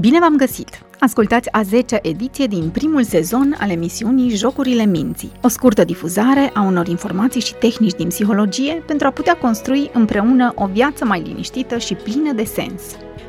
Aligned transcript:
Bine 0.00 0.18
v-am 0.18 0.36
găsit! 0.36 0.82
Ascultați 1.00 1.52
a 1.52 1.60
10-a 1.62 1.98
ediție 2.02 2.46
din 2.46 2.68
primul 2.68 3.02
sezon 3.02 3.56
al 3.60 3.70
emisiunii 3.70 4.36
Jocurile 4.36 4.84
Minții, 4.84 5.32
o 5.42 5.48
scurtă 5.48 5.84
difuzare 5.84 6.50
a 6.54 6.62
unor 6.62 6.88
informații 6.88 7.40
și 7.40 7.54
tehnici 7.54 7.94
din 7.96 8.08
psihologie 8.08 8.82
pentru 8.86 9.06
a 9.06 9.10
putea 9.10 9.36
construi 9.36 9.90
împreună 9.92 10.52
o 10.54 10.66
viață 10.66 11.04
mai 11.04 11.22
liniștită 11.22 11.78
și 11.78 11.94
plină 11.94 12.32
de 12.32 12.44
sens. 12.44 12.82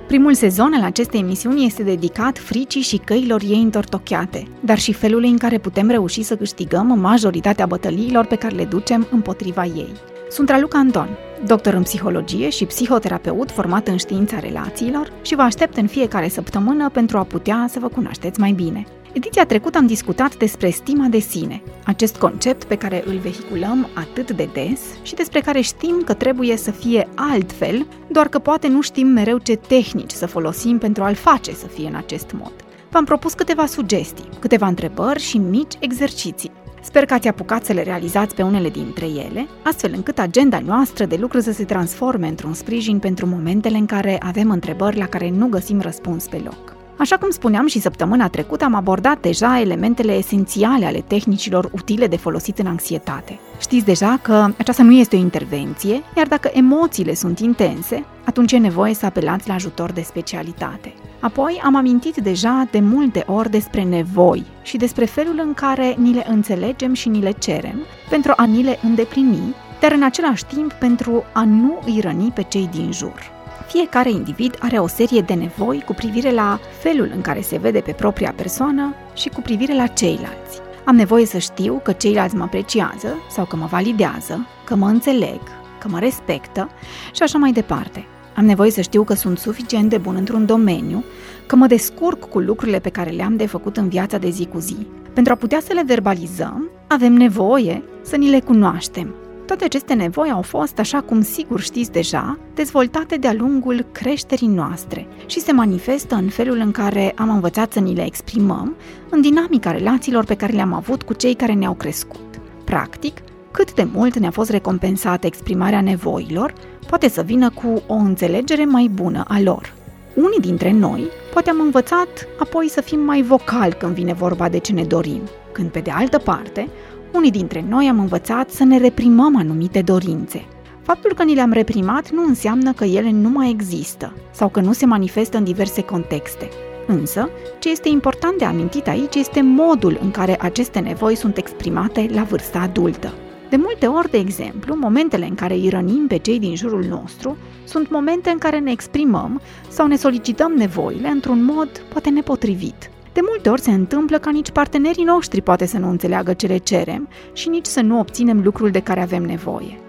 Primul 0.08 0.34
sezon 0.34 0.74
al 0.74 0.84
acestei 0.84 1.20
emisiuni 1.20 1.66
este 1.66 1.84
dedicat 1.84 2.38
fricii 2.38 2.82
și 2.82 2.98
căilor 2.98 3.42
ei 3.42 3.62
întortocheate, 3.62 4.48
dar 4.60 4.78
și 4.78 4.94
felului 4.94 5.30
în 5.30 5.38
care 5.38 5.58
putem 5.58 5.90
reuși 5.90 6.22
să 6.22 6.36
câștigăm 6.36 7.00
majoritatea 7.00 7.66
bătăliilor 7.66 8.26
pe 8.26 8.36
care 8.36 8.56
le 8.56 8.66
ducem 8.66 9.08
împotriva 9.12 9.66
ei. 9.66 9.92
Sunt 10.30 10.50
Raluca 10.50 10.78
Anton, 10.78 11.10
doctor 11.46 11.74
în 11.74 11.84
psihologie 11.84 12.50
și 12.50 12.66
psihoterapeut 12.66 13.52
format 13.52 13.88
în 13.88 13.98
știința 13.98 14.40
relațiilor 14.40 15.12
și 15.22 15.36
vă 15.36 15.42
aștept 15.42 15.78
în 15.78 15.88
fiecare 15.88 16.28
săptămână 16.28 16.90
pentru 16.90 17.18
a 17.18 17.24
putea 17.24 17.66
să 17.70 17.80
vă 17.80 17.88
cunoașteți 17.88 18.40
mai 18.40 18.52
bine. 18.52 18.86
Ediția 19.14 19.46
trecută 19.46 19.78
am 19.78 19.88
discutat 19.88 20.38
despre 20.38 20.70
stima 20.70 21.06
de 21.06 21.20
sine, 21.20 21.62
acest 21.86 22.18
concept 22.18 22.64
pe 22.64 22.76
care 22.76 23.04
îl 23.06 23.18
vehiculăm 23.18 23.88
atât 23.94 24.32
de 24.32 24.50
des 24.54 24.80
și 25.02 25.16
despre 25.16 25.40
care 25.40 25.62
știm 25.62 26.02
că 26.06 26.14
trebuie 26.14 26.58
să 26.58 26.72
fie 26.72 27.08
altfel, 27.16 27.88
doar 28.12 28.28
că 28.28 28.40
poate 28.40 28.68
nu 28.68 28.82
știm 28.82 29.08
mereu 29.08 29.38
ce 29.38 29.56
tehnici 29.56 30.12
să 30.12 30.26
folosim 30.26 30.78
pentru 30.78 31.04
a-l 31.04 31.16
face 31.16 31.54
să 31.54 31.68
fie 31.68 31.88
în 31.88 31.96
acest 31.96 32.32
mod. 32.40 32.52
V-am 32.92 33.06
propus 33.06 33.34
câteva 33.34 33.66
sugestii, 33.66 34.30
câteva 34.40 34.68
întrebări 34.68 35.20
și 35.20 35.38
mici 35.38 35.74
exerciții. 35.80 36.52
Sper 36.90 37.06
că 37.06 37.14
ați 37.14 37.28
apucat 37.28 37.66
să 37.66 37.74
le 37.74 37.84
realizați 37.84 38.36
pe 38.36 38.42
unele 38.42 38.70
dintre 38.70 39.06
ele, 39.06 39.48
astfel 39.64 39.92
încât 39.96 40.20
agenda 40.20 40.60
noastră 40.60 41.06
de 41.06 41.16
lucru 41.16 41.40
să 41.40 41.52
se 41.52 41.64
transforme 41.64 42.28
într-un 42.28 42.54
sprijin 42.54 43.00
pentru 43.00 43.26
momentele 43.26 43.78
în 43.78 43.86
care 43.86 44.18
avem 44.20 44.50
întrebări 44.50 44.98
la 44.98 45.08
care 45.08 45.30
nu 45.30 45.48
găsim 45.48 45.82
răspuns 45.82 46.28
pe 46.28 46.42
loc. 46.44 46.79
Așa 47.00 47.18
cum 47.18 47.30
spuneam 47.30 47.68
și 47.68 47.80
săptămâna 47.80 48.28
trecută, 48.28 48.64
am 48.64 48.74
abordat 48.74 49.22
deja 49.22 49.60
elementele 49.60 50.14
esențiale 50.14 50.86
ale 50.86 51.04
tehnicilor 51.08 51.70
utile 51.72 52.08
de 52.08 52.18
folosit 52.18 52.60
în 52.60 52.66
anxietate. 52.66 53.40
Știți 53.60 53.86
deja 53.86 54.20
că 54.22 54.48
aceasta 54.58 54.84
nu 54.84 54.92
este 54.92 55.16
o 55.16 55.20
intervenție, 55.20 56.04
iar 56.18 56.28
dacă 56.28 56.50
emoțiile 56.54 57.14
sunt 57.14 57.40
intense, 57.40 58.06
atunci 58.26 58.52
e 58.52 58.58
nevoie 58.58 58.94
să 58.94 59.06
apelați 59.06 59.48
la 59.48 59.54
ajutor 59.54 59.92
de 59.92 60.02
specialitate. 60.02 60.94
Apoi 61.20 61.62
am 61.64 61.76
amintit 61.76 62.16
deja 62.16 62.68
de 62.72 62.80
multe 62.80 63.24
ori 63.28 63.50
despre 63.50 63.84
nevoi 63.84 64.46
și 64.62 64.78
despre 64.78 65.06
felul 65.06 65.40
în 65.44 65.54
care 65.54 65.96
ni 65.98 66.14
le 66.14 66.26
înțelegem 66.30 66.94
și 66.94 67.10
ni 67.10 67.22
le 67.22 67.32
cerem 67.32 67.80
pentru 68.10 68.34
a 68.36 68.44
ni 68.44 68.64
le 68.64 68.80
îndeplini, 68.84 69.56
dar 69.80 69.92
în 69.92 70.04
același 70.04 70.46
timp 70.46 70.74
pentru 70.74 71.24
a 71.34 71.44
nu 71.44 71.80
îi 71.86 72.00
răni 72.02 72.32
pe 72.32 72.44
cei 72.44 72.70
din 72.72 72.92
jur. 72.92 73.39
Fiecare 73.70 74.10
individ 74.10 74.58
are 74.60 74.78
o 74.78 74.88
serie 74.88 75.22
de 75.22 75.34
nevoi 75.34 75.84
cu 75.86 75.94
privire 75.94 76.32
la 76.32 76.60
felul 76.80 77.12
în 77.16 77.22
care 77.22 77.42
se 77.42 77.58
vede 77.58 77.80
pe 77.80 77.92
propria 77.92 78.34
persoană 78.36 78.96
și 79.14 79.30
cu 79.30 79.42
privire 79.42 79.76
la 79.76 79.88
ceilalți. 79.88 80.60
Am 80.86 80.96
nevoie 80.96 81.26
să 81.26 81.38
știu 81.38 81.80
că 81.84 81.92
ceilalți 81.92 82.36
mă 82.36 82.44
apreciază 82.44 83.16
sau 83.32 83.46
că 83.46 83.56
mă 83.56 83.66
validează, 83.66 84.48
că 84.66 84.76
mă 84.76 84.88
înțeleg, 84.88 85.40
că 85.80 85.88
mă 85.88 86.00
respectă 86.00 86.70
și 87.14 87.24
așa 87.24 87.38
mai 87.38 87.52
departe. 87.52 88.06
Am 88.36 88.46
nevoie 88.46 88.72
să 88.72 88.82
știu 88.82 89.04
că 89.04 89.14
sunt 89.14 89.38
suficient 89.38 89.90
de 89.90 89.98
bun 89.98 90.16
într-un 90.16 90.46
domeniu, 90.46 91.04
că 91.46 91.56
mă 91.56 91.68
descurc 91.68 92.30
cu 92.30 92.40
lucrurile 92.40 92.80
pe 92.80 92.90
care 92.90 93.10
le-am 93.10 93.36
de 93.36 93.46
făcut 93.46 93.78
în 93.78 93.90
viața 93.90 94.18
de 94.18 94.30
zi 94.30 94.46
cu 94.46 94.60
zi. 94.60 94.88
Pentru 95.14 95.34
a 95.34 95.36
putea 95.36 95.60
să 95.60 95.74
le 95.74 95.84
verbalizăm, 95.86 96.70
avem 96.88 97.14
nevoie 97.14 97.84
să 98.02 98.16
ni 98.16 98.30
le 98.30 98.40
cunoaștem, 98.40 99.16
toate 99.50 99.64
aceste 99.64 99.94
nevoi 99.94 100.30
au 100.30 100.42
fost, 100.42 100.80
așa 100.80 101.02
cum 101.02 101.22
sigur 101.22 101.60
știți 101.60 101.92
deja, 101.92 102.38
dezvoltate 102.54 103.16
de-a 103.16 103.34
lungul 103.34 103.86
creșterii 103.92 104.48
noastre 104.48 105.08
și 105.26 105.40
se 105.40 105.52
manifestă 105.52 106.16
în 106.16 106.30
felul 106.30 106.58
în 106.58 106.72
care 106.72 107.14
am 107.16 107.30
învățat 107.30 107.72
să 107.72 107.80
ni 107.80 107.96
le 107.96 108.06
exprimăm, 108.06 108.76
în 109.10 109.22
dinamica 109.22 109.72
relațiilor 109.72 110.26
pe 110.26 110.36
care 110.36 110.54
le-am 110.54 110.74
avut 110.74 111.04
cu 111.04 111.14
cei 111.14 111.34
care 111.34 111.54
ne-au 111.54 111.74
crescut. 111.74 112.40
Practic, 112.64 113.18
cât 113.52 113.74
de 113.74 113.88
mult 113.94 114.18
ne-a 114.18 114.32
fost 114.32 114.50
recompensată 114.50 115.28
exprimarea 115.28 115.82
nevoilor, 115.82 116.54
poate 116.88 117.10
să 117.10 117.22
vină 117.22 117.50
cu 117.50 117.82
o 117.88 117.94
înțelegere 117.94 118.66
mai 118.66 118.90
bună 118.94 119.26
a 119.28 119.40
lor. 119.40 119.74
Unii 120.16 120.40
dintre 120.40 120.72
noi 120.72 121.08
poate 121.34 121.50
am 121.50 121.60
învățat 121.60 122.28
apoi 122.40 122.70
să 122.70 122.82
fim 122.82 123.00
mai 123.00 123.22
vocali 123.22 123.74
când 123.74 123.94
vine 123.94 124.14
vorba 124.14 124.50
de 124.50 124.58
ce 124.58 124.74
ne 124.74 124.84
dorim, 124.84 125.22
când 125.52 125.70
pe 125.70 125.80
de 125.80 125.92
altă 125.92 126.18
parte 126.18 126.68
unii 127.14 127.32
dintre 127.32 127.66
noi 127.70 127.88
am 127.88 128.00
învățat 128.00 128.50
să 128.50 128.64
ne 128.64 128.78
reprimăm 128.78 129.38
anumite 129.38 129.82
dorințe. 129.82 130.46
Faptul 130.82 131.14
că 131.14 131.24
ni 131.24 131.34
le-am 131.34 131.52
reprimat 131.52 132.12
nu 132.12 132.24
înseamnă 132.24 132.74
că 132.74 132.84
ele 132.84 133.12
nu 133.12 133.30
mai 133.30 133.50
există 133.50 134.14
sau 134.32 134.50
că 134.50 134.60
nu 134.60 134.74
se 134.74 134.86
manifestă 134.86 135.38
în 135.38 135.44
diverse 135.44 135.82
contexte. 135.82 136.50
Însă, 136.88 137.30
ce 137.60 137.70
este 137.70 137.90
important 137.90 138.38
de 138.38 138.46
amintit 138.46 138.88
aici 138.88 139.16
este 139.16 139.42
modul 139.42 140.00
în 140.02 140.12
care 140.12 140.38
aceste 140.42 140.80
nevoi 140.80 141.16
sunt 141.16 141.38
exprimate 141.38 142.10
la 142.14 142.24
vârsta 142.24 142.60
adultă. 142.60 143.14
De 143.50 143.56
multe 143.56 143.86
ori, 143.86 144.10
de 144.10 144.18
exemplu, 144.18 144.76
momentele 144.76 145.26
în 145.26 145.36
care 145.36 145.54
îi 145.54 145.70
rănim 145.70 146.08
pe 146.08 146.18
cei 146.18 146.40
din 146.40 146.56
jurul 146.56 146.84
nostru 146.84 147.38
sunt 147.64 147.90
momente 147.90 148.30
în 148.30 148.38
care 148.38 148.60
ne 148.60 148.72
exprimăm 148.72 149.42
sau 149.70 149.88
ne 149.88 149.96
solicităm 149.96 150.52
nevoile 150.52 151.08
într-un 151.08 151.44
mod 151.44 151.70
poate 151.92 152.10
nepotrivit. 152.10 152.90
De 153.14 153.20
multe 153.28 153.50
ori 153.50 153.62
se 153.62 153.72
întâmplă 153.72 154.18
ca 154.18 154.30
nici 154.30 154.52
partenerii 154.52 155.04
noștri 155.04 155.42
poate 155.42 155.66
să 155.66 155.78
nu 155.78 155.90
înțeleagă 155.90 156.34
ce 156.34 156.48
le 156.48 156.58
cerem 156.58 157.08
și 157.34 157.50
nici 157.50 157.66
să 157.66 157.82
nu 157.82 158.00
obținem 158.00 158.42
lucrul 158.44 158.70
de 158.72 158.80
care 158.80 159.02
avem 159.02 159.24
nevoie. 159.24 159.80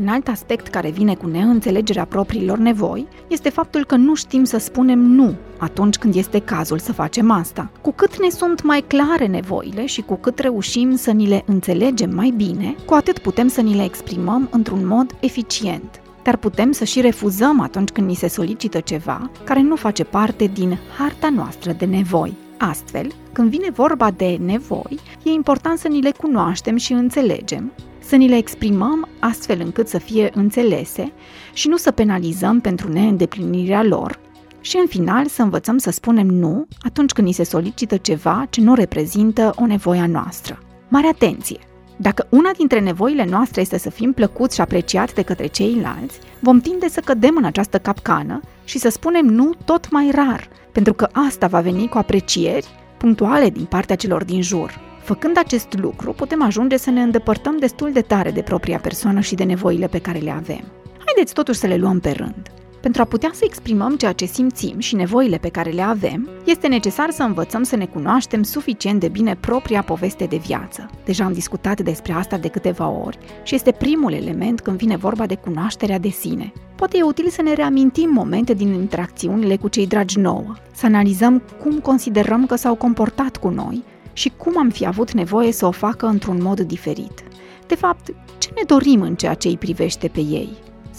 Un 0.00 0.08
alt 0.08 0.28
aspect 0.28 0.66
care 0.66 0.90
vine 0.90 1.14
cu 1.14 1.26
neînțelegerea 1.26 2.04
propriilor 2.04 2.58
nevoi 2.58 3.06
este 3.28 3.48
faptul 3.48 3.84
că 3.84 3.96
nu 3.96 4.14
știm 4.14 4.44
să 4.44 4.58
spunem 4.58 4.98
nu 4.98 5.34
atunci 5.58 5.96
când 5.96 6.14
este 6.14 6.38
cazul 6.38 6.78
să 6.78 6.92
facem 6.92 7.30
asta. 7.30 7.70
Cu 7.80 7.92
cât 7.92 8.20
ne 8.20 8.28
sunt 8.28 8.62
mai 8.62 8.84
clare 8.86 9.26
nevoile 9.26 9.86
și 9.86 10.00
cu 10.02 10.14
cât 10.14 10.38
reușim 10.38 10.96
să 10.96 11.10
ni 11.10 11.26
le 11.26 11.42
înțelegem 11.46 12.10
mai 12.14 12.32
bine, 12.36 12.76
cu 12.86 12.94
atât 12.94 13.18
putem 13.18 13.48
să 13.48 13.60
ni 13.60 13.74
le 13.74 13.84
exprimăm 13.84 14.48
într-un 14.50 14.86
mod 14.86 15.16
eficient. 15.20 16.00
Dar 16.22 16.36
putem 16.36 16.72
să 16.72 16.84
și 16.84 17.00
refuzăm 17.00 17.60
atunci 17.60 17.88
când 17.88 18.06
ni 18.06 18.14
se 18.14 18.28
solicită 18.28 18.80
ceva 18.80 19.30
care 19.44 19.60
nu 19.60 19.76
face 19.76 20.04
parte 20.04 20.44
din 20.44 20.78
harta 20.98 21.30
noastră 21.30 21.72
de 21.72 21.84
nevoi. 21.84 22.36
Astfel, 22.62 23.12
când 23.32 23.50
vine 23.50 23.70
vorba 23.70 24.10
de 24.10 24.38
nevoi, 24.40 24.98
e 25.22 25.30
important 25.30 25.78
să 25.78 25.88
ni 25.88 26.00
le 26.00 26.10
cunoaștem 26.10 26.76
și 26.76 26.92
înțelegem, 26.92 27.72
să 27.98 28.16
ni 28.16 28.28
le 28.28 28.36
exprimăm 28.36 29.08
astfel 29.20 29.60
încât 29.60 29.88
să 29.88 29.98
fie 29.98 30.30
înțelese 30.34 31.12
și 31.52 31.68
nu 31.68 31.76
să 31.76 31.90
penalizăm 31.90 32.60
pentru 32.60 32.92
neîndeplinirea 32.92 33.82
lor, 33.82 34.18
și 34.60 34.76
în 34.76 34.86
final 34.86 35.26
să 35.26 35.42
învățăm 35.42 35.78
să 35.78 35.90
spunem 35.90 36.26
nu 36.26 36.66
atunci 36.80 37.12
când 37.12 37.26
ni 37.26 37.32
se 37.32 37.44
solicită 37.44 37.96
ceva 37.96 38.46
ce 38.50 38.60
nu 38.60 38.74
reprezintă 38.74 39.52
o 39.56 39.66
nevoie 39.66 40.00
a 40.00 40.06
noastră. 40.06 40.58
Mare 40.88 41.06
atenție! 41.06 41.69
Dacă 42.02 42.26
una 42.28 42.50
dintre 42.56 42.80
nevoile 42.80 43.24
noastre 43.24 43.60
este 43.60 43.78
să 43.78 43.90
fim 43.90 44.12
plăcuți 44.12 44.54
și 44.54 44.60
apreciați 44.60 45.14
de 45.14 45.22
către 45.22 45.46
ceilalți, 45.46 46.18
vom 46.38 46.60
tinde 46.60 46.88
să 46.88 47.00
cădem 47.00 47.36
în 47.36 47.44
această 47.44 47.78
capcană 47.78 48.40
și 48.64 48.78
să 48.78 48.88
spunem 48.88 49.26
nu 49.26 49.50
tot 49.64 49.90
mai 49.90 50.10
rar, 50.14 50.48
pentru 50.72 50.94
că 50.94 51.08
asta 51.12 51.46
va 51.46 51.60
veni 51.60 51.88
cu 51.88 51.98
aprecieri 51.98 52.66
punctuale 52.96 53.50
din 53.50 53.64
partea 53.64 53.96
celor 53.96 54.24
din 54.24 54.42
jur. 54.42 54.80
Făcând 55.02 55.38
acest 55.38 55.78
lucru, 55.78 56.12
putem 56.12 56.42
ajunge 56.42 56.76
să 56.76 56.90
ne 56.90 57.02
îndepărtăm 57.02 57.58
destul 57.58 57.92
de 57.92 58.00
tare 58.00 58.30
de 58.30 58.42
propria 58.42 58.78
persoană 58.78 59.20
și 59.20 59.34
de 59.34 59.44
nevoile 59.44 59.86
pe 59.86 60.00
care 60.00 60.18
le 60.18 60.30
avem. 60.30 60.64
Haideți 61.04 61.34
totuși 61.34 61.58
să 61.58 61.66
le 61.66 61.76
luăm 61.76 62.00
pe 62.00 62.10
rând. 62.10 62.50
Pentru 62.80 63.02
a 63.02 63.04
putea 63.04 63.30
să 63.32 63.44
exprimăm 63.44 63.96
ceea 63.96 64.12
ce 64.12 64.24
simțim 64.24 64.78
și 64.78 64.94
nevoile 64.94 65.36
pe 65.38 65.48
care 65.48 65.70
le 65.70 65.82
avem, 65.82 66.28
este 66.44 66.66
necesar 66.66 67.10
să 67.10 67.22
învățăm 67.22 67.62
să 67.62 67.76
ne 67.76 67.86
cunoaștem 67.86 68.42
suficient 68.42 69.00
de 69.00 69.08
bine 69.08 69.36
propria 69.40 69.82
poveste 69.82 70.24
de 70.24 70.36
viață. 70.36 70.90
Deja 71.04 71.24
am 71.24 71.32
discutat 71.32 71.80
despre 71.80 72.12
asta 72.12 72.38
de 72.38 72.48
câteva 72.48 72.88
ori 72.88 73.18
și 73.42 73.54
este 73.54 73.72
primul 73.72 74.12
element 74.12 74.60
când 74.60 74.76
vine 74.76 74.96
vorba 74.96 75.26
de 75.26 75.34
cunoașterea 75.34 75.98
de 75.98 76.08
sine. 76.08 76.52
Poate 76.76 76.96
e 76.96 77.02
util 77.02 77.28
să 77.28 77.42
ne 77.42 77.52
reamintim 77.52 78.10
momente 78.12 78.54
din 78.54 78.72
interacțiunile 78.72 79.56
cu 79.56 79.68
cei 79.68 79.86
dragi 79.86 80.18
nouă, 80.18 80.54
să 80.74 80.86
analizăm 80.86 81.42
cum 81.62 81.78
considerăm 81.78 82.46
că 82.46 82.54
s-au 82.54 82.74
comportat 82.74 83.36
cu 83.36 83.48
noi 83.48 83.82
și 84.12 84.32
cum 84.36 84.58
am 84.58 84.68
fi 84.68 84.86
avut 84.86 85.12
nevoie 85.12 85.52
să 85.52 85.66
o 85.66 85.70
facă 85.70 86.06
într-un 86.06 86.42
mod 86.42 86.60
diferit. 86.60 87.24
De 87.66 87.74
fapt, 87.74 88.06
ce 88.38 88.50
ne 88.54 88.62
dorim 88.66 89.00
în 89.00 89.14
ceea 89.14 89.34
ce 89.34 89.48
îi 89.48 89.56
privește 89.56 90.08
pe 90.08 90.20
ei? 90.20 90.48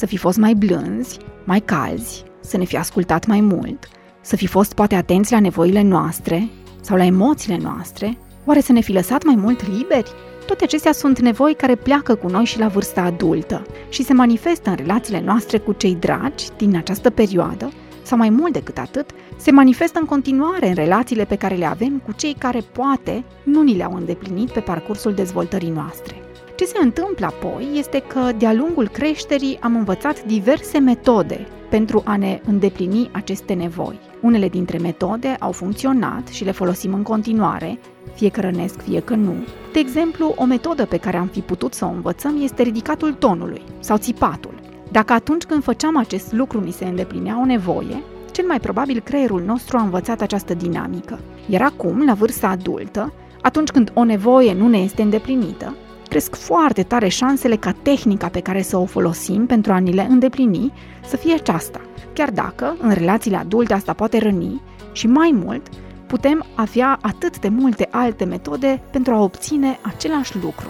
Să 0.01 0.07
fi 0.07 0.17
fost 0.17 0.37
mai 0.37 0.53
blânzi, 0.53 1.17
mai 1.43 1.59
calzi, 1.59 2.23
să 2.39 2.57
ne 2.57 2.63
fi 2.63 2.77
ascultat 2.77 3.25
mai 3.25 3.41
mult, 3.41 3.87
să 4.21 4.35
fi 4.35 4.47
fost 4.47 4.73
poate 4.73 4.95
atenți 4.95 5.31
la 5.31 5.39
nevoile 5.39 5.81
noastre 5.81 6.49
sau 6.81 6.97
la 6.97 7.03
emoțiile 7.03 7.57
noastre, 7.57 8.17
oare 8.45 8.59
să 8.61 8.71
ne 8.71 8.79
fi 8.79 8.91
lăsat 8.91 9.23
mai 9.23 9.35
mult 9.35 9.77
liberi? 9.77 10.11
Toate 10.45 10.63
acestea 10.63 10.91
sunt 10.91 11.19
nevoi 11.19 11.53
care 11.55 11.75
pleacă 11.75 12.15
cu 12.15 12.27
noi 12.27 12.45
și 12.45 12.59
la 12.59 12.67
vârsta 12.67 13.01
adultă 13.01 13.65
și 13.89 14.03
se 14.03 14.13
manifestă 14.13 14.69
în 14.69 14.75
relațiile 14.75 15.21
noastre 15.21 15.57
cu 15.57 15.71
cei 15.71 15.95
dragi 15.95 16.45
din 16.57 16.75
această 16.75 17.09
perioadă, 17.09 17.71
sau 18.03 18.17
mai 18.17 18.29
mult 18.29 18.53
decât 18.53 18.77
atât, 18.77 19.09
se 19.37 19.51
manifestă 19.51 19.99
în 19.99 20.05
continuare 20.05 20.67
în 20.67 20.75
relațiile 20.75 21.25
pe 21.25 21.35
care 21.35 21.55
le 21.55 21.65
avem 21.65 22.01
cu 22.05 22.11
cei 22.11 22.35
care 22.37 22.59
poate 22.59 23.23
nu 23.43 23.61
ni 23.61 23.75
le-au 23.75 23.93
îndeplinit 23.93 24.49
pe 24.49 24.59
parcursul 24.59 25.13
dezvoltării 25.13 25.69
noastre. 25.69 26.20
Ce 26.61 26.67
se 26.67 26.79
întâmplă 26.81 27.25
apoi 27.25 27.69
este 27.73 28.03
că 28.07 28.31
de-a 28.37 28.53
lungul 28.53 28.87
creșterii 28.87 29.57
am 29.61 29.75
învățat 29.75 30.23
diverse 30.23 30.79
metode 30.79 31.47
pentru 31.69 32.01
a 32.05 32.17
ne 32.17 32.41
îndeplini 32.45 33.09
aceste 33.11 33.53
nevoi. 33.53 33.99
Unele 34.21 34.47
dintre 34.49 34.77
metode 34.77 35.35
au 35.39 35.51
funcționat 35.51 36.27
și 36.27 36.43
le 36.43 36.51
folosim 36.51 36.93
în 36.93 37.01
continuare, 37.01 37.79
fie 38.13 38.29
că 38.29 38.41
rănesc, 38.41 38.81
fie 38.81 38.99
că 38.99 39.15
nu. 39.15 39.33
De 39.73 39.79
exemplu, 39.79 40.33
o 40.37 40.45
metodă 40.45 40.85
pe 40.85 40.97
care 40.97 41.17
am 41.17 41.27
fi 41.27 41.39
putut 41.39 41.73
să 41.73 41.85
o 41.85 41.89
învățăm 41.89 42.41
este 42.41 42.63
ridicatul 42.63 43.13
tonului 43.13 43.61
sau 43.79 43.97
țipatul. 43.97 44.59
Dacă 44.91 45.13
atunci 45.13 45.43
când 45.43 45.63
făceam 45.63 45.97
acest 45.97 46.31
lucru 46.31 46.59
ni 46.59 46.71
se 46.71 46.85
îndeplinea 46.85 47.39
o 47.41 47.45
nevoie, 47.45 48.03
cel 48.31 48.45
mai 48.45 48.59
probabil 48.59 48.99
creierul 48.99 49.41
nostru 49.45 49.77
a 49.77 49.81
învățat 49.81 50.21
această 50.21 50.53
dinamică. 50.53 51.19
Iar 51.47 51.61
acum, 51.61 52.05
la 52.05 52.13
vârsta 52.13 52.47
adultă, 52.47 53.13
atunci 53.41 53.69
când 53.69 53.91
o 53.93 54.03
nevoie 54.03 54.53
nu 54.53 54.67
ne 54.67 54.77
este 54.77 55.01
îndeplinită, 55.01 55.75
cresc 56.11 56.35
foarte 56.35 56.83
tare 56.83 57.07
șansele 57.07 57.55
ca 57.55 57.71
tehnica 57.71 58.27
pe 58.27 58.39
care 58.39 58.61
să 58.61 58.77
o 58.77 58.85
folosim 58.85 59.45
pentru 59.45 59.73
a 59.73 59.77
ni 59.77 59.93
le 59.93 60.07
îndeplini 60.09 60.73
să 61.05 61.17
fie 61.17 61.33
aceasta. 61.33 61.81
Chiar 62.13 62.29
dacă, 62.29 62.75
în 62.81 62.93
relațiile 62.93 63.37
adulte, 63.37 63.73
asta 63.73 63.93
poate 63.93 64.17
răni 64.17 64.61
și 64.91 65.07
mai 65.07 65.31
mult, 65.43 65.67
putem 66.07 66.45
avea 66.55 66.99
atât 67.01 67.39
de 67.39 67.47
multe 67.47 67.87
alte 67.91 68.25
metode 68.25 68.81
pentru 68.91 69.13
a 69.13 69.21
obține 69.21 69.79
același 69.81 70.37
lucru. 70.43 70.67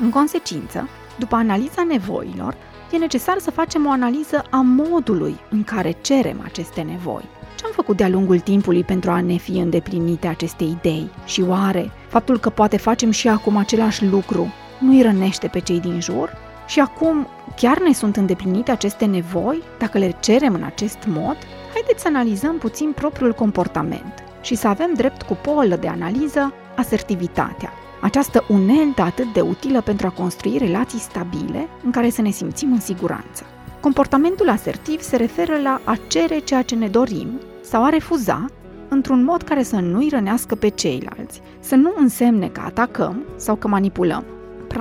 În 0.00 0.10
consecință, 0.10 0.88
după 1.18 1.34
analiza 1.34 1.84
nevoilor, 1.88 2.54
e 2.92 2.96
necesar 2.96 3.38
să 3.38 3.50
facem 3.50 3.86
o 3.86 3.90
analiză 3.90 4.44
a 4.50 4.60
modului 4.60 5.36
în 5.50 5.64
care 5.64 5.96
cerem 6.00 6.40
aceste 6.44 6.80
nevoi. 6.80 7.28
Ce 7.56 7.64
am 7.64 7.72
făcut 7.74 7.96
de-a 7.96 8.08
lungul 8.08 8.40
timpului 8.40 8.84
pentru 8.84 9.10
a 9.10 9.20
ne 9.20 9.36
fi 9.36 9.58
îndeplinite 9.58 10.26
aceste 10.26 10.64
idei? 10.64 11.10
Și 11.24 11.40
oare 11.40 11.90
faptul 12.08 12.38
că 12.38 12.50
poate 12.50 12.76
facem 12.76 13.10
și 13.10 13.28
acum 13.28 13.56
același 13.56 14.04
lucru 14.04 14.52
nu 14.82 14.90
îi 14.90 15.02
rănește 15.02 15.46
pe 15.46 15.60
cei 15.60 15.80
din 15.80 16.00
jur? 16.00 16.32
Și 16.66 16.80
acum 16.80 17.26
chiar 17.56 17.80
ne 17.80 17.92
sunt 17.92 18.16
îndeplinite 18.16 18.70
aceste 18.70 19.04
nevoi 19.04 19.62
dacă 19.78 19.98
le 19.98 20.16
cerem 20.20 20.54
în 20.54 20.62
acest 20.62 20.98
mod? 21.06 21.36
Haideți 21.72 22.02
să 22.02 22.08
analizăm 22.08 22.58
puțin 22.58 22.92
propriul 22.94 23.32
comportament 23.32 24.14
și 24.40 24.54
să 24.54 24.68
avem 24.68 24.92
drept 24.94 25.22
cu 25.22 25.38
polă 25.42 25.76
de 25.76 25.88
analiză 25.88 26.52
asertivitatea. 26.76 27.72
Această 28.00 28.44
uneltă 28.48 29.02
atât 29.02 29.32
de 29.32 29.40
utilă 29.40 29.80
pentru 29.80 30.06
a 30.06 30.10
construi 30.10 30.58
relații 30.58 30.98
stabile 30.98 31.68
în 31.84 31.90
care 31.90 32.10
să 32.10 32.22
ne 32.22 32.30
simțim 32.30 32.72
în 32.72 32.80
siguranță. 32.80 33.44
Comportamentul 33.80 34.48
asertiv 34.48 35.00
se 35.00 35.16
referă 35.16 35.60
la 35.62 35.80
a 35.84 35.98
cere 36.06 36.38
ceea 36.38 36.62
ce 36.62 36.74
ne 36.74 36.88
dorim 36.88 37.40
sau 37.60 37.84
a 37.84 37.88
refuza 37.88 38.46
într-un 38.88 39.24
mod 39.24 39.42
care 39.42 39.62
să 39.62 39.76
nu-i 39.76 40.08
rănească 40.08 40.54
pe 40.54 40.68
ceilalți, 40.68 41.40
să 41.60 41.74
nu 41.74 41.94
însemne 41.96 42.48
că 42.48 42.60
atacăm 42.64 43.22
sau 43.36 43.54
că 43.56 43.68
manipulăm. 43.68 44.24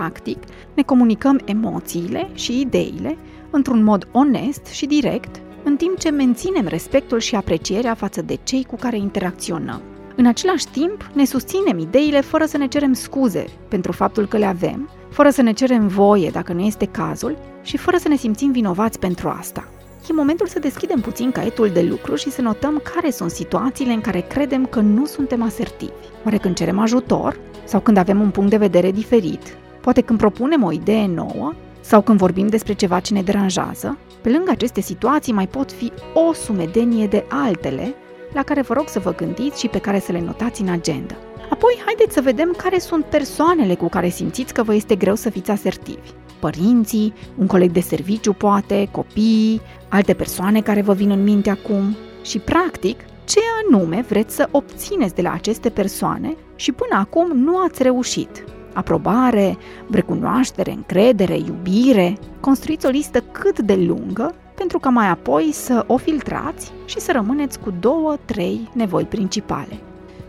Practic, 0.01 0.43
ne 0.73 0.83
comunicăm 0.83 1.41
emoțiile 1.45 2.29
și 2.33 2.59
ideile 2.59 3.17
într-un 3.49 3.83
mod 3.83 4.07
onest 4.11 4.65
și 4.65 4.85
direct, 4.85 5.41
în 5.63 5.75
timp 5.75 5.97
ce 5.97 6.09
menținem 6.09 6.67
respectul 6.67 7.19
și 7.19 7.35
aprecierea 7.35 7.93
față 7.93 8.21
de 8.21 8.37
cei 8.43 8.63
cu 8.63 8.75
care 8.75 8.97
interacționăm. 8.97 9.81
În 10.15 10.25
același 10.25 10.67
timp, 10.67 11.09
ne 11.13 11.25
susținem 11.25 11.79
ideile 11.79 12.21
fără 12.21 12.45
să 12.45 12.57
ne 12.57 12.67
cerem 12.67 12.93
scuze 12.93 13.45
pentru 13.67 13.91
faptul 13.91 14.27
că 14.27 14.37
le 14.37 14.45
avem, 14.45 14.89
fără 15.09 15.29
să 15.29 15.41
ne 15.41 15.51
cerem 15.51 15.87
voie 15.87 16.29
dacă 16.29 16.53
nu 16.53 16.61
este 16.61 16.85
cazul 16.85 17.37
și 17.61 17.77
fără 17.77 17.97
să 17.97 18.07
ne 18.07 18.15
simțim 18.15 18.51
vinovați 18.51 18.99
pentru 18.99 19.29
asta. 19.29 19.67
E 20.09 20.13
momentul 20.13 20.47
să 20.47 20.59
deschidem 20.59 20.99
puțin 20.99 21.31
caietul 21.31 21.69
de 21.69 21.81
lucru 21.81 22.15
și 22.15 22.31
să 22.31 22.41
notăm 22.41 22.81
care 22.95 23.11
sunt 23.11 23.31
situațiile 23.31 23.93
în 23.93 24.01
care 24.01 24.19
credem 24.19 24.65
că 24.65 24.79
nu 24.79 25.05
suntem 25.05 25.43
asertivi. 25.43 25.91
Oare 26.25 26.37
când 26.37 26.55
cerem 26.55 26.79
ajutor? 26.79 27.39
Sau 27.63 27.79
când 27.79 27.97
avem 27.97 28.21
un 28.21 28.29
punct 28.29 28.49
de 28.49 28.57
vedere 28.57 28.91
diferit? 28.91 29.59
Poate 29.81 30.01
când 30.01 30.19
propunem 30.19 30.63
o 30.63 30.71
idee 30.71 31.07
nouă? 31.07 31.53
Sau 31.79 32.01
când 32.01 32.17
vorbim 32.17 32.47
despre 32.47 32.73
ceva 32.73 32.99
ce 32.99 33.13
ne 33.13 33.21
deranjează? 33.21 33.97
Pe 34.21 34.29
lângă 34.29 34.51
aceste 34.51 34.81
situații 34.81 35.33
mai 35.33 35.47
pot 35.47 35.71
fi 35.71 35.91
o 36.13 36.33
sumedenie 36.33 37.07
de 37.07 37.25
altele 37.29 37.95
la 38.33 38.43
care 38.43 38.61
vă 38.61 38.73
rog 38.73 38.87
să 38.87 38.99
vă 38.99 39.13
gândiți 39.13 39.59
și 39.59 39.67
pe 39.67 39.79
care 39.79 39.99
să 39.99 40.11
le 40.11 40.21
notați 40.21 40.61
în 40.61 40.69
agenda. 40.69 41.15
Apoi, 41.49 41.81
haideți 41.85 42.13
să 42.13 42.21
vedem 42.21 42.53
care 42.57 42.79
sunt 42.79 43.05
persoanele 43.05 43.75
cu 43.75 43.89
care 43.89 44.09
simțiți 44.09 44.53
că 44.53 44.63
vă 44.63 44.73
este 44.73 44.95
greu 44.95 45.15
să 45.15 45.29
fiți 45.29 45.51
asertivi. 45.51 46.09
Părinții, 46.39 47.13
un 47.37 47.47
coleg 47.47 47.71
de 47.71 47.79
serviciu 47.79 48.33
poate, 48.33 48.87
copiii, 48.91 49.61
alte 49.89 50.13
persoane 50.13 50.61
care 50.61 50.81
vă 50.81 50.93
vin 50.93 51.09
în 51.09 51.23
minte 51.23 51.49
acum 51.49 51.95
și, 52.23 52.39
practic, 52.39 52.99
ce 53.25 53.39
anume 53.65 54.05
vreți 54.09 54.35
să 54.35 54.47
obțineți 54.51 55.15
de 55.15 55.21
la 55.21 55.31
aceste 55.31 55.69
persoane 55.69 56.35
și 56.55 56.71
până 56.71 56.99
acum 56.99 57.31
nu 57.37 57.57
ați 57.57 57.83
reușit. 57.83 58.43
Aprobare, 58.73 59.57
recunoaștere, 59.89 60.71
încredere, 60.71 61.37
iubire. 61.37 62.17
Construiți 62.39 62.85
o 62.85 62.89
listă 62.89 63.19
cât 63.31 63.59
de 63.59 63.75
lungă 63.75 64.35
pentru 64.55 64.79
ca 64.79 64.89
mai 64.89 65.09
apoi 65.09 65.49
să 65.53 65.83
o 65.87 65.97
filtrați 65.97 66.71
și 66.85 66.99
să 66.99 67.11
rămâneți 67.11 67.59
cu 67.59 67.73
două, 67.79 68.15
trei 68.25 68.69
nevoi 68.73 69.03
principale. 69.03 69.79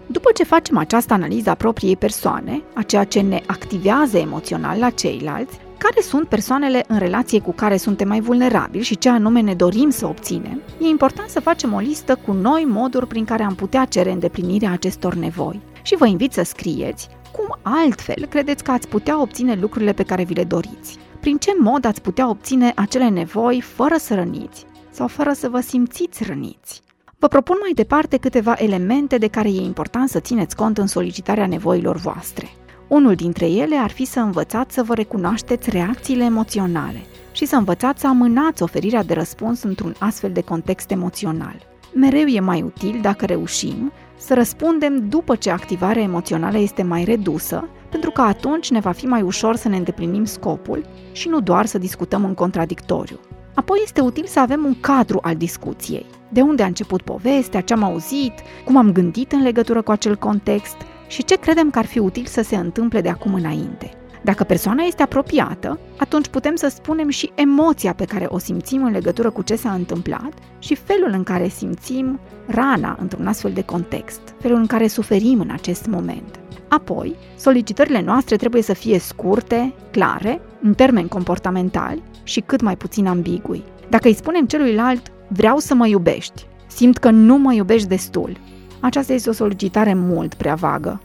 După 0.06 0.30
ce 0.34 0.44
facem 0.44 0.76
această 0.76 1.12
analiză 1.12 1.50
a 1.50 1.54
propriei 1.54 1.96
persoane, 1.96 2.62
a 2.74 2.82
ceea 2.82 3.04
ce 3.04 3.20
ne 3.20 3.42
activează 3.46 4.18
emoțional 4.18 4.78
la 4.78 4.90
ceilalți, 4.90 5.58
care 5.78 6.00
sunt 6.00 6.28
persoanele 6.28 6.84
în 6.88 6.98
relație 6.98 7.40
cu 7.40 7.52
care 7.52 7.76
suntem 7.76 8.08
mai 8.08 8.20
vulnerabili 8.20 8.84
și 8.84 8.98
ce 8.98 9.08
anume 9.08 9.40
ne 9.40 9.54
dorim 9.54 9.90
să 9.90 10.06
obținem, 10.06 10.60
e 10.80 10.86
important 10.86 11.28
să 11.28 11.40
facem 11.40 11.72
o 11.72 11.78
listă 11.78 12.18
cu 12.26 12.32
noi 12.32 12.64
moduri 12.68 13.06
prin 13.06 13.24
care 13.24 13.42
am 13.42 13.54
putea 13.54 13.84
cere 13.84 14.10
îndeplinirea 14.10 14.72
acestor 14.72 15.14
nevoi. 15.14 15.60
Și 15.82 15.96
vă 15.96 16.06
invit 16.06 16.32
să 16.32 16.42
scrieți 16.42 17.08
cum 17.32 17.56
altfel 17.62 18.26
credeți 18.26 18.64
că 18.64 18.70
ați 18.70 18.88
putea 18.88 19.20
obține 19.20 19.54
lucrurile 19.54 19.92
pe 19.92 20.02
care 20.02 20.24
vi 20.24 20.34
le 20.34 20.44
doriți. 20.44 20.98
Prin 21.20 21.36
ce 21.36 21.50
mod 21.58 21.84
ați 21.84 22.00
putea 22.00 22.28
obține 22.28 22.72
acele 22.76 23.08
nevoi 23.08 23.60
fără 23.60 23.96
să 23.98 24.14
răniți 24.14 24.66
sau 24.90 25.08
fără 25.08 25.32
să 25.32 25.48
vă 25.48 25.60
simțiți 25.60 26.24
răniți? 26.24 26.82
Vă 27.18 27.28
propun 27.28 27.56
mai 27.60 27.72
departe 27.74 28.16
câteva 28.16 28.54
elemente 28.58 29.18
de 29.18 29.26
care 29.26 29.48
e 29.48 29.60
important 29.60 30.08
să 30.08 30.20
țineți 30.20 30.56
cont 30.56 30.78
în 30.78 30.86
solicitarea 30.86 31.46
nevoilor 31.46 31.96
voastre. 31.96 32.48
Unul 32.88 33.14
dintre 33.14 33.46
ele 33.46 33.76
ar 33.76 33.90
fi 33.90 34.04
să 34.04 34.20
învățați 34.20 34.74
să 34.74 34.82
vă 34.82 34.94
recunoașteți 34.94 35.70
reacțiile 35.70 36.24
emoționale 36.24 37.00
și 37.32 37.44
să 37.44 37.56
învățați 37.56 38.00
să 38.00 38.06
amânați 38.06 38.62
oferirea 38.62 39.02
de 39.02 39.14
răspuns 39.14 39.62
într-un 39.62 39.94
astfel 39.98 40.32
de 40.32 40.40
context 40.40 40.90
emoțional. 40.90 41.56
Mereu 41.94 42.26
e 42.26 42.40
mai 42.40 42.62
util 42.62 42.98
dacă 43.02 43.24
reușim 43.26 43.92
să 44.16 44.34
răspundem 44.34 45.08
după 45.08 45.36
ce 45.36 45.50
activarea 45.50 46.02
emoțională 46.02 46.58
este 46.58 46.82
mai 46.82 47.04
redusă, 47.04 47.68
pentru 47.90 48.10
că 48.10 48.20
atunci 48.20 48.70
ne 48.70 48.80
va 48.80 48.92
fi 48.92 49.06
mai 49.06 49.22
ușor 49.22 49.56
să 49.56 49.68
ne 49.68 49.76
îndeplinim 49.76 50.24
scopul 50.24 50.86
și 51.12 51.28
nu 51.28 51.40
doar 51.40 51.66
să 51.66 51.78
discutăm 51.78 52.24
în 52.24 52.34
contradictoriu. 52.34 53.20
Apoi 53.54 53.78
este 53.82 54.00
util 54.00 54.24
să 54.26 54.40
avem 54.40 54.64
un 54.64 54.80
cadru 54.80 55.18
al 55.22 55.36
discuției. 55.36 56.06
De 56.28 56.40
unde 56.40 56.62
a 56.62 56.66
început 56.66 57.02
povestea, 57.02 57.60
ce 57.60 57.72
am 57.72 57.82
auzit, 57.82 58.32
cum 58.64 58.76
am 58.76 58.92
gândit 58.92 59.32
în 59.32 59.42
legătură 59.42 59.82
cu 59.82 59.90
acel 59.90 60.16
context 60.16 60.76
și 61.06 61.24
ce 61.24 61.36
credem 61.36 61.70
că 61.70 61.78
ar 61.78 61.86
fi 61.86 61.98
util 61.98 62.26
să 62.26 62.42
se 62.42 62.56
întâmple 62.56 63.00
de 63.00 63.08
acum 63.08 63.34
înainte. 63.34 63.90
Dacă 64.24 64.44
persoana 64.44 64.82
este 64.82 65.02
apropiată, 65.02 65.78
atunci 65.98 66.28
putem 66.28 66.54
să 66.54 66.68
spunem 66.74 67.08
și 67.08 67.32
emoția 67.34 67.92
pe 67.92 68.04
care 68.04 68.26
o 68.28 68.38
simțim 68.38 68.84
în 68.84 68.92
legătură 68.92 69.30
cu 69.30 69.42
ce 69.42 69.56
s-a 69.56 69.72
întâmplat 69.72 70.32
și 70.58 70.74
felul 70.74 71.10
în 71.12 71.22
care 71.22 71.48
simțim 71.48 72.20
rana 72.46 72.96
într-un 73.00 73.26
astfel 73.26 73.52
de 73.52 73.62
context, 73.62 74.20
felul 74.40 74.58
în 74.58 74.66
care 74.66 74.86
suferim 74.86 75.40
în 75.40 75.50
acest 75.50 75.86
moment. 75.86 76.40
Apoi, 76.68 77.16
solicitările 77.36 78.02
noastre 78.02 78.36
trebuie 78.36 78.62
să 78.62 78.72
fie 78.72 78.98
scurte, 78.98 79.74
clare, 79.90 80.40
în 80.62 80.74
termeni 80.74 81.08
comportamentali 81.08 82.02
și 82.22 82.40
cât 82.40 82.60
mai 82.60 82.76
puțin 82.76 83.06
ambigui. 83.06 83.64
Dacă 83.88 84.08
îi 84.08 84.14
spunem 84.14 84.46
celuilalt, 84.46 85.12
vreau 85.28 85.58
să 85.58 85.74
mă 85.74 85.86
iubești, 85.86 86.46
simt 86.66 86.98
că 86.98 87.10
nu 87.10 87.38
mă 87.38 87.52
iubești 87.52 87.88
destul, 87.88 88.36
aceasta 88.80 89.12
este 89.12 89.28
o 89.28 89.32
solicitare 89.32 89.94
mult 89.94 90.34
prea 90.34 90.54
vagă. 90.54 91.00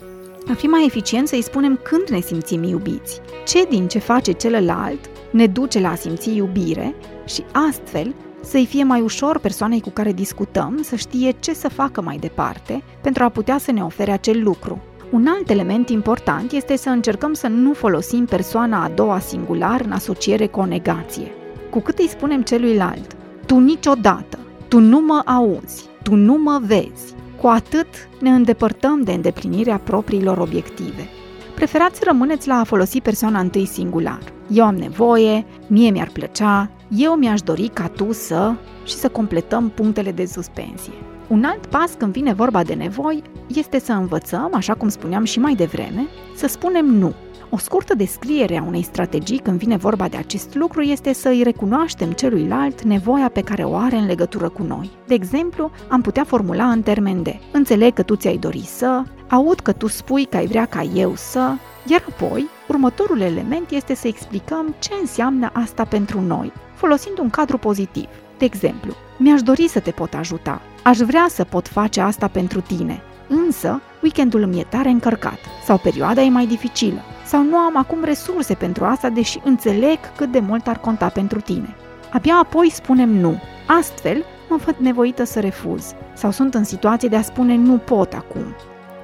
Ar 0.49 0.55
fi 0.55 0.65
mai 0.65 0.85
eficient 0.85 1.27
să 1.27 1.35
îi 1.35 1.41
spunem 1.41 1.79
când 1.83 2.07
ne 2.09 2.19
simțim 2.19 2.63
iubiți, 2.63 3.21
ce 3.45 3.65
din 3.69 3.87
ce 3.87 3.99
face 3.99 4.31
celălalt 4.31 4.99
ne 5.31 5.47
duce 5.47 5.79
la 5.79 5.89
a 5.89 5.95
simți 5.95 6.35
iubire 6.35 6.95
și 7.25 7.43
astfel 7.51 8.15
să-i 8.41 8.65
fie 8.65 8.83
mai 8.83 9.01
ușor 9.01 9.39
persoanei 9.39 9.81
cu 9.81 9.89
care 9.89 10.11
discutăm 10.11 10.79
să 10.83 10.95
știe 10.95 11.35
ce 11.39 11.53
să 11.53 11.69
facă 11.69 12.01
mai 12.01 12.17
departe 12.17 12.83
pentru 13.01 13.23
a 13.23 13.29
putea 13.29 13.57
să 13.57 13.71
ne 13.71 13.83
ofere 13.83 14.11
acel 14.11 14.43
lucru. 14.43 14.81
Un 15.11 15.27
alt 15.27 15.49
element 15.49 15.89
important 15.89 16.51
este 16.51 16.75
să 16.75 16.89
încercăm 16.89 17.33
să 17.33 17.47
nu 17.47 17.73
folosim 17.73 18.25
persoana 18.25 18.83
a 18.83 18.89
doua 18.89 19.19
singular 19.19 19.81
în 19.81 19.91
asociere 19.91 20.47
cu 20.47 20.59
o 20.59 20.65
negație. 20.65 21.31
Cu 21.69 21.79
cât 21.79 21.99
îi 21.99 22.07
spunem 22.07 22.41
celuilalt, 22.41 23.15
tu 23.45 23.59
niciodată, 23.59 24.39
tu 24.67 24.79
nu 24.79 24.99
mă 24.99 25.21
auzi, 25.25 25.85
tu 26.03 26.15
nu 26.15 26.37
mă 26.37 26.61
vezi, 26.65 27.15
cu 27.41 27.47
atât 27.47 27.87
ne 28.19 28.29
îndepărtăm 28.29 29.01
de 29.01 29.11
îndeplinirea 29.11 29.77
propriilor 29.77 30.37
obiective. 30.37 31.09
Preferați 31.55 31.97
să 31.97 32.03
rămâneți 32.05 32.47
la 32.47 32.55
a 32.55 32.63
folosi 32.63 33.01
persoana 33.01 33.39
întâi 33.39 33.65
singular. 33.65 34.19
Eu 34.49 34.65
am 34.65 34.75
nevoie, 34.75 35.45
mie 35.67 35.89
mi-ar 35.89 36.09
plăcea, 36.13 36.71
eu 36.89 37.13
mi-aș 37.13 37.41
dori 37.41 37.67
ca 37.73 37.87
tu 37.87 38.11
să 38.11 38.53
și 38.85 38.93
să 38.93 39.09
completăm 39.09 39.69
punctele 39.69 40.11
de 40.11 40.25
suspensie. 40.25 40.93
Un 41.27 41.43
alt 41.43 41.65
pas 41.65 41.93
când 41.97 42.11
vine 42.11 42.33
vorba 42.33 42.63
de 42.63 42.73
nevoi 42.73 43.21
este 43.47 43.79
să 43.79 43.91
învățăm, 43.91 44.49
așa 44.53 44.73
cum 44.73 44.89
spuneam 44.89 45.23
și 45.23 45.39
mai 45.39 45.55
devreme, 45.55 46.07
să 46.35 46.47
spunem 46.47 46.85
nu. 46.85 47.13
O 47.49 47.57
scurtă 47.57 47.95
descriere 47.95 48.57
a 48.57 48.63
unei 48.63 48.83
strategii 48.83 49.37
când 49.37 49.57
vine 49.59 49.77
vorba 49.77 50.07
de 50.07 50.17
acest 50.17 50.55
lucru 50.55 50.81
este 50.81 51.13
să 51.13 51.29
îi 51.29 51.43
recunoaștem 51.43 52.11
celuilalt 52.11 52.81
nevoia 52.81 53.29
pe 53.29 53.41
care 53.41 53.63
o 53.63 53.75
are 53.75 53.95
în 53.95 54.05
legătură 54.05 54.49
cu 54.49 54.63
noi. 54.63 54.89
De 55.07 55.13
exemplu, 55.13 55.71
am 55.87 56.01
putea 56.01 56.23
formula 56.23 56.69
în 56.69 56.81
termen 56.81 57.23
de 57.23 57.39
Înțeleg 57.51 57.93
că 57.93 58.03
tu 58.03 58.15
ți-ai 58.15 58.37
dori 58.37 58.63
să, 58.65 59.03
aud 59.29 59.59
că 59.59 59.71
tu 59.71 59.87
spui 59.87 60.25
că 60.25 60.37
ai 60.37 60.47
vrea 60.47 60.65
ca 60.65 60.81
eu 60.81 61.13
să, 61.15 61.53
iar 61.85 62.03
apoi, 62.09 62.45
următorul 62.67 63.19
element 63.19 63.69
este 63.69 63.95
să 63.95 64.07
explicăm 64.07 64.75
ce 64.79 64.91
înseamnă 64.99 65.49
asta 65.53 65.83
pentru 65.83 66.21
noi, 66.21 66.51
folosind 66.75 67.19
un 67.19 67.29
cadru 67.29 67.57
pozitiv. 67.57 68.07
De 68.37 68.45
exemplu, 68.45 68.93
mi-aș 69.17 69.41
dori 69.41 69.67
să 69.67 69.79
te 69.79 69.91
pot 69.91 70.13
ajuta, 70.13 70.61
aș 70.87 70.97
vrea 70.97 71.25
să 71.29 71.43
pot 71.43 71.67
face 71.67 72.01
asta 72.01 72.27
pentru 72.27 72.61
tine, 72.61 73.01
însă 73.27 73.81
weekendul 74.01 74.41
îmi 74.41 74.59
e 74.59 74.63
tare 74.63 74.89
încărcat 74.89 75.39
sau 75.65 75.77
perioada 75.77 76.21
e 76.21 76.29
mai 76.29 76.45
dificilă 76.45 77.01
sau 77.25 77.43
nu 77.43 77.57
am 77.57 77.77
acum 77.77 78.03
resurse 78.03 78.53
pentru 78.53 78.85
asta, 78.85 79.09
deși 79.09 79.39
înțeleg 79.43 79.97
cât 80.15 80.31
de 80.31 80.39
mult 80.39 80.67
ar 80.67 80.79
conta 80.79 81.09
pentru 81.09 81.39
tine. 81.39 81.75
Abia 82.11 82.35
apoi 82.35 82.71
spunem 82.71 83.09
nu. 83.09 83.41
Astfel, 83.65 84.23
mă 84.49 84.55
văd 84.65 84.75
nevoită 84.77 85.23
să 85.23 85.39
refuz 85.39 85.93
sau 86.13 86.31
sunt 86.31 86.53
în 86.53 86.63
situație 86.63 87.09
de 87.09 87.15
a 87.15 87.21
spune 87.21 87.55
nu 87.55 87.77
pot 87.77 88.13
acum. 88.13 88.55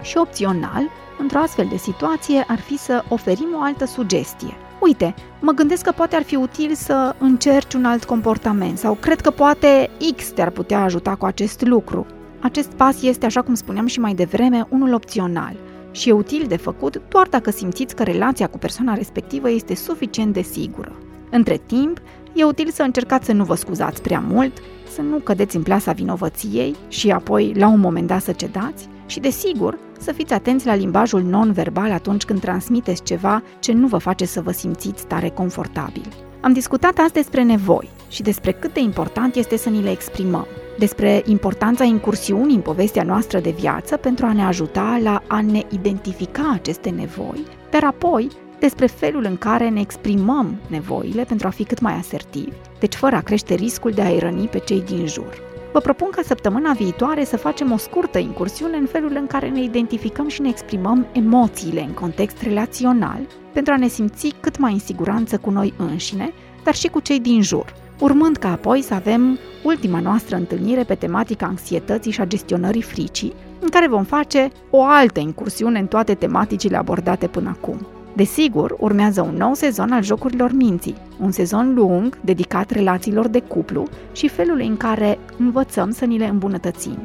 Și 0.02 0.18
opțional, 0.18 0.90
într-o 1.20 1.40
astfel 1.40 1.68
de 1.70 1.78
situație 1.78 2.46
ar 2.48 2.60
fi 2.60 2.78
să 2.78 3.04
oferim 3.10 3.48
o 3.56 3.62
altă 3.62 3.86
sugestie. 3.86 4.58
Uite, 4.84 5.16
mă 5.40 5.52
gândesc 5.52 5.84
că 5.84 5.92
poate 5.92 6.16
ar 6.16 6.24
fi 6.24 6.36
util 6.36 6.74
să 6.74 7.16
încerci 7.20 7.74
un 7.74 7.86
alt 7.86 8.04
comportament 8.04 8.78
sau 8.78 8.94
cred 8.94 9.22
că 9.22 9.30
poate 9.30 9.90
X 10.16 10.30
te-ar 10.30 10.50
putea 10.50 10.84
ajuta 10.84 11.16
cu 11.16 11.25
acest 11.25 11.62
lucru. 11.62 12.06
Acest 12.40 12.72
pas 12.72 13.02
este, 13.02 13.25
așa 13.25 13.42
cum 13.42 13.54
spuneam 13.54 13.86
și 13.86 14.00
mai 14.00 14.13
devreme, 14.13 14.68
unul 14.70 14.94
opțional 14.94 15.56
și 15.92 16.10
e 16.10 16.12
util 16.12 16.46
de 16.48 16.58
făcut 16.58 17.02
doar 17.10 17.28
dacă 17.28 17.52
simțiți 17.52 17.96
că 17.96 18.04
relația 18.04 18.48
cu 18.48 18.58
persoana 18.58 18.94
respectivă 18.94 19.50
este 19.50 19.75
suficient 19.75 20.34
de 20.34 20.42
sigură. 20.42 20.92
Între 21.32 21.62
timp, 21.66 21.98
e 22.34 22.44
util 22.44 22.70
să 22.70 22.84
încercați 22.84 23.25
să 23.25 23.32
nu 23.34 23.44
vă 23.44 23.56
scuzați 23.56 24.02
prea 24.02 24.24
mult, 24.28 24.58
să 24.94 25.02
nu 25.02 25.18
cădeți 25.18 25.56
în 25.56 25.64
plasa 25.64 25.92
vinovăției 25.92 26.76
și 26.88 27.12
apoi, 27.12 27.54
la 27.56 27.68
un 27.68 27.80
moment 27.80 28.08
dat, 28.08 28.22
să 28.22 28.32
cedați 28.32 28.88
și, 29.06 29.20
desigur, 29.20 29.78
să 30.00 30.12
fiți 30.12 30.34
atenți 30.34 30.66
la 30.66 30.76
limbajul 30.76 31.22
non-verbal 31.22 31.92
atunci 31.92 32.24
când 32.24 32.40
transmiteți 32.40 33.04
ceva 33.04 33.44
ce 33.60 33.72
nu 33.72 33.88
vă 33.88 33.98
face 33.98 34.26
să 34.26 34.42
vă 34.42 34.52
simțiți 34.52 35.06
tare 35.06 35.30
confortabil. 35.30 36.08
Am 36.42 36.54
discutat 36.54 36.98
azi 36.98 37.14
despre 37.14 37.44
nevoi 37.44 37.90
și 38.10 38.22
despre 38.22 38.52
cât 38.52 38.74
de 38.74 38.80
important 38.80 39.36
este 39.36 39.58
să 39.58 39.70
ni 39.70 39.82
le 39.82 39.92
exprimăm, 39.92 40.48
despre 40.78 41.24
importanța 41.26 41.84
incursiunii 41.84 42.56
în 42.56 42.62
povestea 42.62 43.04
noastră 43.04 43.40
de 43.40 43.56
viață 43.60 43.98
pentru 43.98 44.26
a 44.26 44.34
ne 44.34 44.44
ajuta 44.44 45.00
la 45.04 45.22
a 45.28 45.42
ne 45.42 45.62
identifica 45.70 46.52
aceste 46.54 46.90
nevoi, 46.90 47.44
dar 47.72 47.84
apoi 47.84 48.28
despre 48.63 48.86
felul 48.86 49.24
în 49.24 49.38
care 49.38 49.70
ne 49.70 49.79
exprimăm 49.79 50.55
nevoile 50.67 51.24
pentru 51.24 51.48
a 51.48 51.50
fi 51.50 51.63
cât 51.63 51.79
mai 51.79 51.93
asertivi, 51.93 52.58
deci 52.79 52.96
fără 52.96 53.15
a 53.15 53.22
crește 53.22 53.53
riscul 53.53 53.91
de 53.91 54.01
a-i 54.01 54.20
răni 54.20 54.48
pe 54.48 54.60
cei 54.60 54.82
din 54.82 55.08
jur. 55.08 55.41
Vă 55.74 55.79
propun 55.79 56.10
ca 56.10 56.22
săptămâna 56.25 56.72
viitoare 56.72 57.24
să 57.24 57.38
facem 57.38 57.72
o 57.72 57.77
scurtă 57.77 58.17
incursiune 58.17 58.77
în 58.77 58.86
felul 58.86 59.12
în 59.15 59.27
care 59.27 59.50
ne 59.50 59.63
identificăm 59.63 60.27
și 60.27 60.41
ne 60.41 60.50
exprimăm 60.50 61.05
emoțiile 61.12 61.82
în 61.82 61.93
context 61.93 62.41
relațional, 62.41 63.20
pentru 63.53 63.74
a 63.74 63.77
ne 63.77 63.88
simți 63.88 64.34
cât 64.39 64.58
mai 64.58 64.74
în 64.74 64.79
siguranță 64.79 65.38
cu 65.38 65.50
noi 65.50 65.74
înșine, 65.77 66.34
dar 66.63 66.75
și 66.75 66.88
cu 66.88 67.00
cei 67.00 67.20
din 67.20 67.41
jur, 67.41 67.74
urmând 68.00 68.38
ca 68.38 68.51
apoi 68.51 68.82
să 68.82 68.93
avem 68.93 69.39
ultima 69.63 70.00
noastră 70.00 70.36
întâlnire 70.36 70.84
pe 70.84 70.96
tematica 70.96 71.46
anxietății 71.46 72.12
și 72.12 72.22
a 72.22 72.25
gestionării 72.25 72.82
fricii, 72.82 73.34
în 73.60 73.70
care 73.70 73.88
vom 73.88 74.03
face 74.03 74.50
o 74.70 74.84
altă 74.84 75.20
incursiune 75.20 75.79
în 75.79 75.88
toate 75.88 76.13
tematicile 76.13 76.77
abordate 76.77 77.27
până 77.27 77.50
acum. 77.50 77.88
Desigur, 78.15 78.75
urmează 78.79 79.22
un 79.22 79.36
nou 79.36 79.53
sezon 79.53 79.91
al 79.91 80.03
Jocurilor 80.03 80.51
Minții, 80.51 80.96
un 81.20 81.32
sezon 81.32 81.74
lung 81.74 82.20
dedicat 82.22 82.70
relațiilor 82.70 83.27
de 83.27 83.39
cuplu 83.39 83.88
și 84.12 84.27
felului 84.27 84.67
în 84.67 84.77
care 84.77 85.20
învățăm 85.38 85.91
să 85.91 86.05
ni 86.05 86.17
le 86.17 86.25
îmbunătățim. 86.25 86.98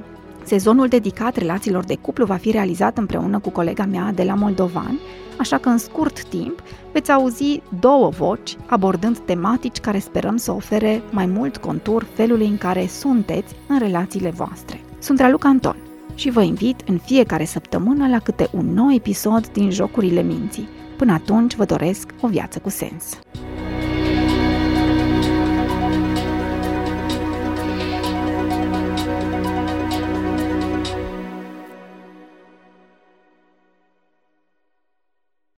Sezonul 0.44 0.88
dedicat 0.88 1.36
relațiilor 1.36 1.84
de 1.84 1.94
cuplu 1.94 2.24
va 2.24 2.34
fi 2.34 2.50
realizat 2.50 2.98
împreună 2.98 3.38
cu 3.38 3.50
colega 3.50 3.84
mea 3.84 4.12
de 4.14 4.22
la 4.22 4.34
Moldovan, 4.34 4.98
așa 5.38 5.58
că 5.58 5.68
în 5.68 5.78
scurt 5.78 6.24
timp 6.24 6.62
veți 6.92 7.10
auzi 7.12 7.62
două 7.80 8.08
voci 8.08 8.56
abordând 8.66 9.18
tematici 9.18 9.80
care 9.80 9.98
sperăm 9.98 10.36
să 10.36 10.52
ofere 10.52 11.02
mai 11.10 11.26
mult 11.26 11.56
contur 11.56 12.06
felului 12.14 12.46
în 12.46 12.58
care 12.58 12.86
sunteți 12.86 13.54
în 13.68 13.78
relațiile 13.78 14.30
voastre. 14.30 14.80
Sunt 14.98 15.20
Raluca 15.20 15.48
Anton 15.48 15.76
și 16.14 16.30
vă 16.30 16.42
invit 16.42 16.80
în 16.86 16.98
fiecare 16.98 17.44
săptămână 17.44 18.08
la 18.08 18.18
câte 18.18 18.48
un 18.52 18.74
nou 18.74 18.92
episod 18.92 19.48
din 19.48 19.70
Jocurile 19.70 20.22
Minții. 20.22 20.68
Până 20.98 21.12
atunci 21.12 21.54
vă 21.54 21.64
doresc 21.64 22.14
o 22.20 22.28
viață 22.28 22.58
cu 22.58 22.68
sens. 22.68 23.18